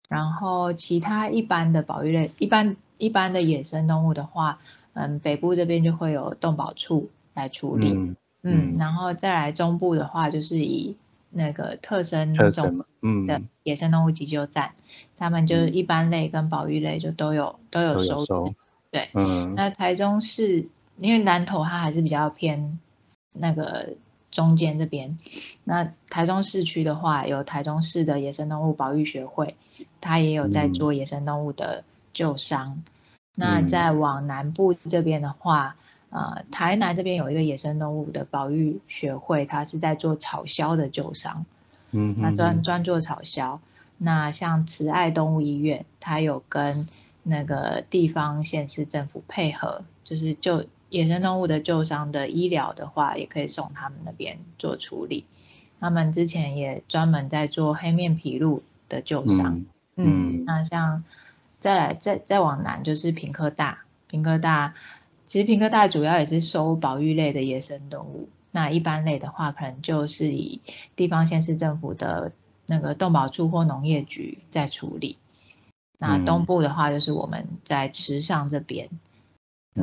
[0.09, 4.59] 然后其他一般的保育类，一般一般的野生动物的话，
[4.95, 10.97] 嗯，北部这边就会有动保处来处理，嗯，然后再来中部的话，就是以
[11.31, 12.85] 那个特生种
[13.27, 13.41] 的。
[13.65, 14.73] 野生动物急救站，
[15.19, 18.55] 他们就是一般类跟保育类就都有都有收，
[18.91, 20.67] 对，嗯，那台中市
[20.97, 22.79] 因为南投它还是比较偏
[23.35, 23.91] 那个
[24.31, 25.17] 中间这边，
[25.65, 29.57] 那台中市区的话，有台中市的野生动物保育学会。
[30.01, 32.83] 他也有在做野生动物的救伤。
[33.35, 35.77] 那再往南部这边的话，
[36.11, 41.47] 呃，台南这边有一个野生动物的保育学会，它是在做草鸮的救伤。
[41.93, 43.59] 嗯，那专专做草鸮。
[43.97, 46.89] 那像慈爱动物医院，它有跟
[47.23, 55.27] 那个地方县市政府配合，就是救野生动物的旧伤的医疗的话，也可以送他们那边做处理。
[55.81, 59.65] 他们之前也专门在做黑面琵鹭的旧伤。
[59.97, 61.05] 嗯，那像
[61.61, 64.75] 再来再再往南就是平科大，平科大
[65.27, 70.61] 其实平科大主要也是收保育类的野生动物，那一般类的话可能就是以
[70.97, 72.33] 地方县市政府的
[72.67, 75.19] 那个动保处或农业局在处理。
[75.99, 78.99] 那东部的话就是我们在池上这边，嗯，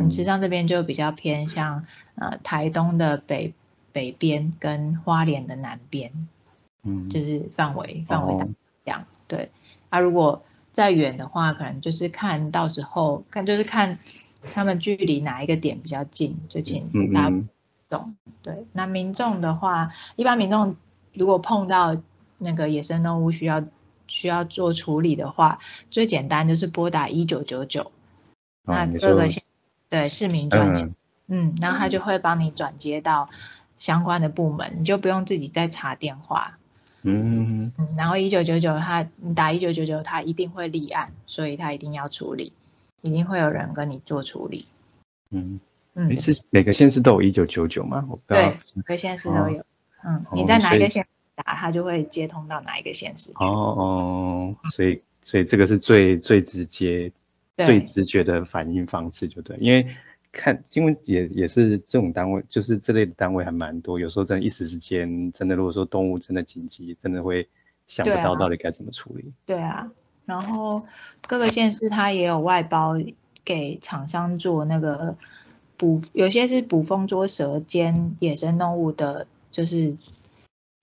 [0.10, 3.54] 池上这边就比较偏向呃台东的北
[3.92, 6.12] 北边跟花莲的南边，
[6.84, 8.46] 嗯，就是范围范围大
[8.84, 9.50] 这样，对。
[9.90, 13.98] 啊如果再远的话，可能就是看到时候看，就是看
[14.54, 17.36] 他们距离哪一个点比较近，就请大家
[17.88, 18.16] 懂。
[18.42, 20.76] 对，那民众的话，一般民众
[21.14, 21.96] 如果碰到
[22.38, 23.64] 那个野生动物需要
[24.08, 27.92] 需要做处理的话，最简单就是拨打一九九九。
[28.64, 29.44] 那各个县
[29.90, 30.94] 对市民专线，
[31.28, 33.30] 嗯，然后他就会帮你转接到
[33.78, 36.58] 相关的部门，你就不用自己再查电话。
[37.08, 42.52] 嗯嗯，然后一九九九他你打一九九九，他一定会立案，所以他一定要处理，
[43.02, 44.66] 一定会有人跟你做处理。
[45.30, 45.60] 嗯
[45.94, 48.04] 嗯，是每个县市都有一九九九吗？
[48.28, 49.64] 对，每个县市都有。
[50.04, 53.32] 嗯，你在哪一个县打，他就会接通到哪一个县市。
[53.36, 57.12] 哦哦，所以所以这个是最最直接、
[57.58, 59.88] 最直觉的反应方式，就对，因为。
[60.38, 63.98] 看，因为也也是这种单位，就是这类的单位还蛮多。
[63.98, 67.48] 有时候真的，一时之间，真的如果说动物真的紧急，真的会
[67.88, 69.32] 想不到到底该怎么处理。
[69.46, 69.90] 对啊，
[70.26, 70.86] 然后
[71.26, 72.96] 各个县市它也有外包
[73.46, 75.16] 给厂商做那个
[75.78, 79.96] 捕，有些是捕风捉蛇兼野生动物的，就是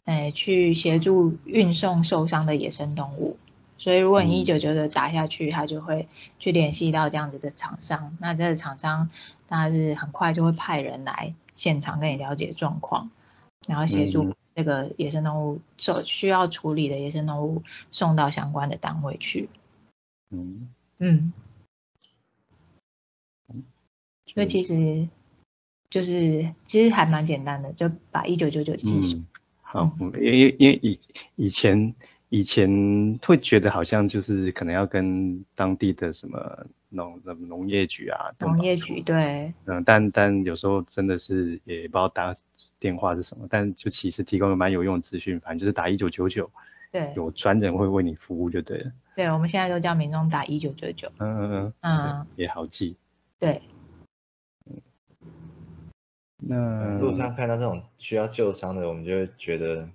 [0.04, 3.36] 哎去协助运送受伤的野生动物。
[3.82, 6.06] 所以如果你一九九九打下去，他就会
[6.38, 8.16] 去联系到这样子的厂商。
[8.20, 9.10] 那这个厂商。
[9.54, 13.10] 他是很快就会派人来现场跟你了解状况，
[13.68, 19.50] 然后协助这个野生动物所需要处理的野生动物送到相关的单位去。
[20.30, 21.34] 嗯嗯，
[24.24, 25.06] 所以其实
[25.90, 29.22] 就是其实还蛮简单的，就把一九九九记住。
[29.60, 30.98] 好，因为因为以
[31.36, 31.94] 以前。
[32.32, 32.66] 以前
[33.26, 42.34] 会觉得好像就是可能要跟当地的什么农农业局啊，农业局对，嗯，但但有时候真的是也不知道打
[42.80, 46.50] 电话是什么，但就其实提供了蛮有用的资讯，反正就是打一九九九，
[46.90, 48.90] 对，有专人会为你服务就对了。
[49.14, 52.96] 对，我们现在都叫民众打一九九九，嗯嗯嗯，嗯，也好记。
[53.38, 53.60] 对，
[56.38, 59.86] 那路上看到这种需要救伤的，我们就会觉得，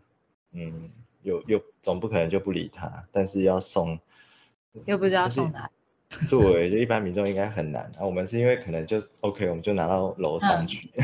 [0.52, 0.92] 嗯。
[1.28, 4.00] 又又总不可能就不理他，但是要送，
[4.86, 5.70] 又不知道送哪。
[6.30, 7.84] 对，就一般民众应该很难。
[8.00, 10.90] 啊，我们是因为可能就 OK，我们就拿到楼上去。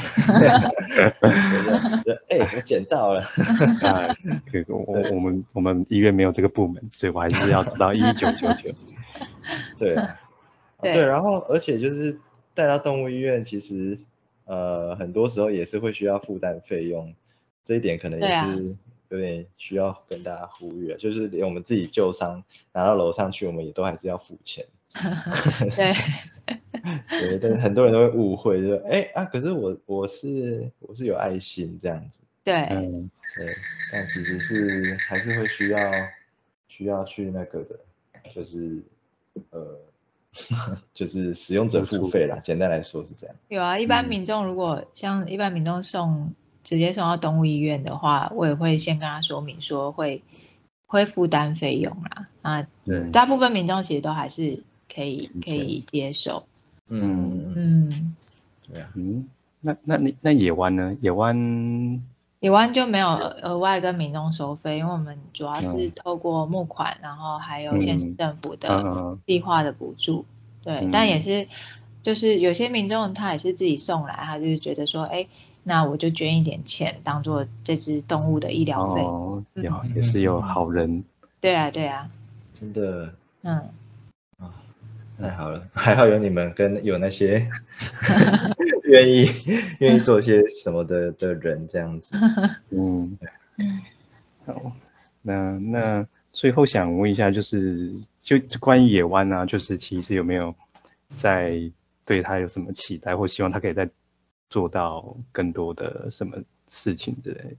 [2.29, 3.21] 哎，我捡到了。
[3.83, 4.15] 啊，
[4.69, 8.73] 我我们我们医院没有这个部门，所以我还是要知道 一九九九。
[9.77, 9.93] 对，
[10.81, 12.17] 对，然后而且就是
[12.53, 13.99] 带到动物医院，其实
[14.45, 17.13] 呃很多时候也是会需要负担费用，
[17.65, 18.77] 这一点可能也是。
[19.13, 24.65] 有点需要跟大家呼吁啊，就是连我们自己旧伤拿到楼上去，我们也都还是要付钱。
[25.75, 25.93] 对，
[27.07, 32.21] 对，但是很多人都会误会，就哎啊，可是我我是我是有爱心这样子。
[32.43, 33.55] 对，嗯，对，
[33.91, 35.79] 但其实是还是会需要
[36.67, 37.79] 需要去那个的，
[38.33, 38.81] 就是
[39.51, 39.79] 呃，
[40.91, 42.39] 就是使用者付费啦。
[42.43, 43.35] 简单来说是这样。
[43.49, 46.33] 有啊，一般民众如果像一般民众送。
[46.63, 50.23] 直接送到动物医院的话，我也会先跟他说明说会
[50.87, 52.27] 会负担费用啦。
[52.41, 56.45] 啊，对，大部分民众其实都还是可以可以接受。
[56.87, 58.15] 嗯嗯，
[58.71, 59.27] 对啊，嗯，
[59.59, 60.95] 那那那那野湾呢？
[61.01, 62.01] 野湾
[62.39, 70.25] 野湾就没有额外跟民众收费，因为我们主要是透过募款，然后还有县市政府的计划的补助。
[70.63, 71.47] 对，但也是
[72.03, 75.27] 就是有些民众他也是自己送来，他就是觉得说，哎。
[75.65, 79.01] 那我就捐一点钱，当做这只动物的医疗费。
[79.01, 81.03] 哦，有也是有好人。
[81.39, 82.09] 对啊，对啊。
[82.53, 83.13] 真的。
[83.43, 83.55] 嗯。
[84.37, 84.53] 啊，
[85.17, 87.47] 太好了，还好有你们跟有那些
[88.83, 89.29] 愿意
[89.79, 92.17] 愿意做些什么的的人这样子。
[92.71, 93.17] 嗯。
[94.45, 94.73] 好，
[95.21, 100.53] 那那最后想问一下，就是就关于野湾啊，就是其实有没有
[101.15, 101.71] 在
[102.03, 103.89] 对他有什么期待，或希望他可以在。
[104.53, 106.37] 做到更多的什么
[106.69, 107.55] 事情之类的？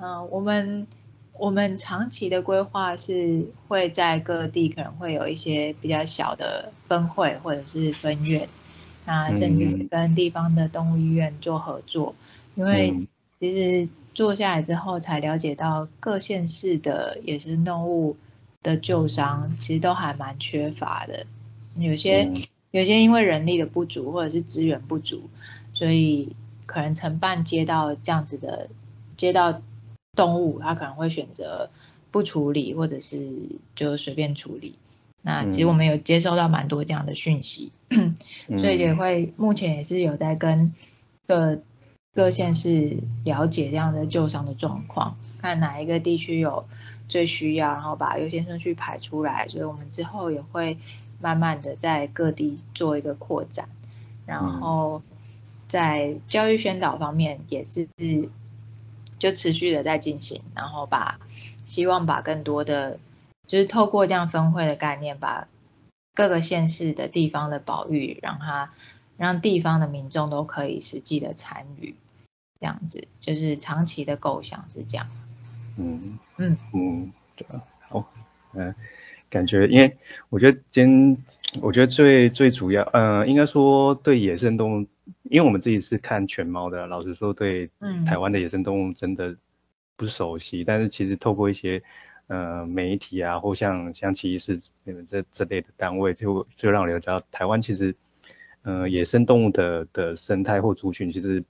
[0.00, 0.86] 嗯，我们
[1.32, 8.48] 我们长期的规划是会在各地可能会有一些比较小的分会或者是分院，
[9.04, 12.14] 那甚至是跟地方的动物医院做合作，
[12.54, 12.94] 因为
[13.40, 18.16] 其实做下来之后才了解到各县市的野生动物
[18.62, 21.26] 的救伤其实都还蛮缺乏的，
[21.76, 22.30] 有些
[22.70, 25.28] 有些因为人力的不足或者是资源不足。
[25.76, 26.34] 所以
[26.64, 28.70] 可能承办接到这样子的
[29.14, 29.60] 接到
[30.14, 31.68] 动物，他可能会选择
[32.10, 33.30] 不处理，或者是
[33.74, 34.74] 就随便处理。
[35.20, 37.72] 那其实我们有接收到蛮多这样的讯息，
[38.58, 40.72] 所以也会目前也是有在跟
[41.26, 41.58] 各
[42.14, 46.64] 各县市了解这样的救伤的状况，看哪一个地区有
[47.06, 49.46] 最需要，然后把优先顺序排出来。
[49.48, 50.78] 所以我们之后也会
[51.20, 53.68] 慢慢的在各地做一个扩展，
[54.24, 55.02] 然后。
[55.68, 57.88] 在教育宣导方面也是
[59.18, 61.18] 就持续的在进行，然后把
[61.64, 62.98] 希望把更多的
[63.46, 65.48] 就是透过这样分会的概念，把
[66.14, 68.72] 各个县市的地方的保育，让它
[69.16, 71.94] 让地方的民众都可以实际的参与，
[72.60, 75.06] 这样子就是长期的构想是这样。
[75.78, 78.04] 嗯嗯嗯，对啊，好，
[78.54, 78.74] 嗯，
[79.28, 79.96] 感觉因为
[80.28, 81.16] 我觉得今
[81.60, 84.86] 我觉得最最主要，嗯，应该说对野生动物，
[85.30, 87.70] 因为我们自己是看犬猫的，老实说对
[88.06, 89.36] 台湾的野生动物真的
[89.96, 91.82] 不熟悉，但是其实透过一些。
[92.28, 97.94] 呃，媒体啊，或像像奇异士你们这这类的单位，就就让我了解到，台湾其实，
[98.62, 101.40] 呃，野生动物的的生态或族群，其实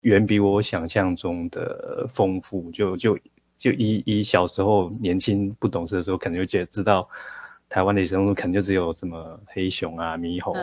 [0.00, 2.70] 远比我想象中的丰富。
[2.70, 3.18] 就就
[3.58, 7.06] 就以以小时候年轻不懂事的时候，可能就觉得知道
[7.68, 10.54] 台湾的野生动物，可能就只有什么黑熊啊、猕猴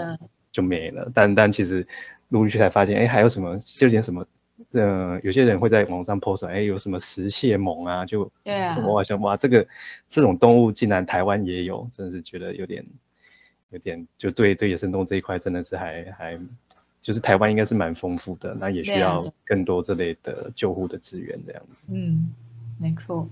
[0.51, 1.11] 就没了。
[1.13, 1.88] 但但其实
[2.30, 4.25] 陆续才发现，哎，还有什么，就点什么。
[4.71, 8.05] 呃，有些人会在网上 post，哎，有什么石蟹獴啊？
[8.05, 9.65] 就对啊，我好像哇，这个
[10.09, 12.86] 这种动物竟然台湾也有，真的是觉得有点
[13.69, 16.38] 有点，就对对野生动物这一块真的是还还，
[17.01, 21.77] 就是台湾应该是蛮丰富的，那也需要更多这类的救护的资源这样子。
[21.88, 22.30] 嗯，
[22.77, 23.27] 没错，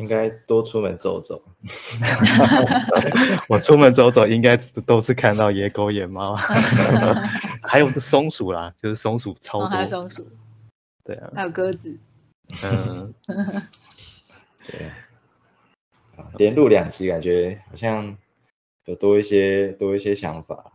[0.00, 1.42] 应该多出门走走。
[3.48, 6.34] 我出门走走，应该都是看到野狗野猫，
[7.62, 10.26] 还有松鼠啦，就是松鼠超多，还有松鼠。
[11.04, 11.94] 对啊，还有鸽子。
[12.62, 13.14] 嗯，
[14.66, 14.90] 对。
[16.36, 18.16] 连录两集，感觉好像
[18.84, 20.72] 有多一些多一些想法。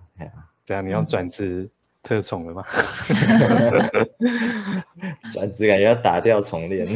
[0.66, 1.70] 这样你要转职
[2.02, 2.64] 特宠了吗？
[5.32, 6.88] 转职感觉要打掉重练。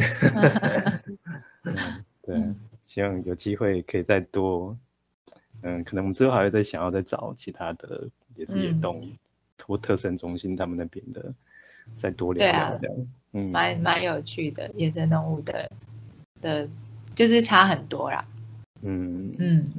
[2.22, 2.42] 对，
[2.86, 4.76] 希望有机会可以再多。
[5.62, 9.06] 嗯，可能我们之后还会再想要再找其他的，也是野动
[9.62, 11.34] 或特生中心他们那边的，
[11.96, 12.96] 再多聊聊这样。
[13.32, 15.70] 嗯，蛮蛮有趣的，野生动物的
[16.40, 16.68] 的，
[17.14, 18.24] 就是差很多啦。
[18.82, 19.70] 嗯嗯，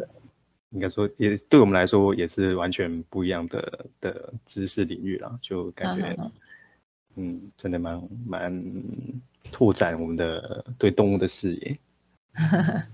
[0.69, 6.15] 应该说也对我们来说也是完全不一样的的知识领域啦，就感觉，
[7.15, 8.63] 嗯，真的蛮蛮
[9.51, 11.77] 拓展我们的对动物的视野。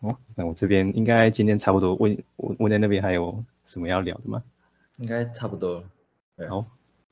[0.00, 1.94] 哦，那我这边应该今天差不多。
[1.96, 4.42] 问问在那边还有什么要聊的吗？
[4.98, 5.80] 应该差不多
[6.36, 6.48] 了。
[6.48, 6.64] 好。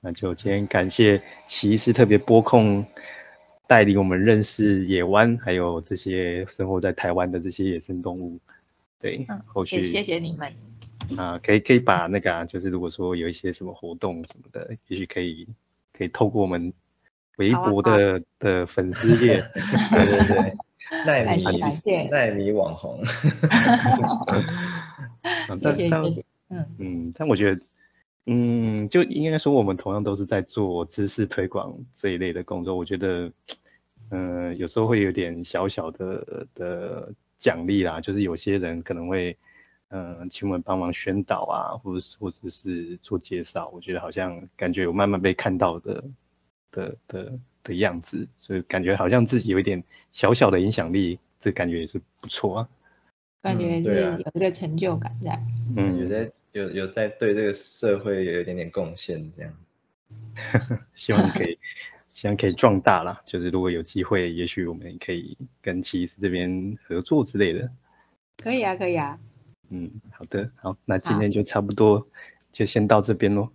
[0.05, 2.85] 那就今天感谢骑士特别播控
[3.69, 8.37] 带领我们认识野湾，还有这些生活在台湾的这些野生动物。
[8.99, 10.53] 对，后续谢谢你们。
[11.17, 15.47] 啊，可以可以把那个，就是如果说有一些什么活动什么的，也许可以
[15.97, 16.73] 可以透过我们
[17.37, 20.57] 微博的的粉丝页，对 对对，
[21.07, 21.43] 奈米
[22.11, 23.03] 奈米网红。
[25.57, 26.25] 谢 谢谢谢。
[26.51, 27.61] 嗯嗯，但我觉得。
[28.27, 32.77] 嗯，就应该说我们同样都是在做知识推广这一类的工作。
[32.77, 33.29] 我觉得，
[34.11, 39.37] 嗯，有时候会有点小小的的奖励啦，就是有些人可能会，
[39.89, 43.69] 嗯，请我们帮忙宣导啊，或者是或者是做介绍。
[43.75, 46.05] 我觉得好像感觉有慢慢被看到的
[46.71, 47.33] 的的
[47.65, 49.83] 的样子，所以感觉好像自己有一点
[50.13, 52.69] 小小的影响力，这感觉也是不错啊。
[53.43, 55.43] 感觉是有一个成就感在。
[55.77, 56.31] 嗯，有在。
[56.53, 59.51] 有有在对这个社会有一点点贡献，这样
[60.95, 61.59] 希望可以，
[62.13, 63.23] 希望可以壮大啦。
[63.25, 67.71] 就是如果有机会，也许我们可以跟奇斯这边合作之类的。
[68.37, 69.19] 可以啊，可以啊。
[69.71, 72.07] 嗯，好的，好，那今天就差不多，
[72.53, 73.49] 就先到这边喽。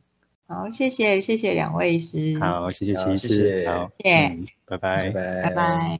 [0.47, 2.39] 好，谢谢，谢谢两位师。
[2.39, 5.99] 好，谢谢谢谢，好，谢谢，拜拜，拜拜。